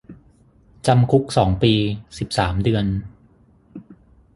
[0.87, 1.73] จำคุกสองปี
[2.19, 2.85] สิบสามเดือน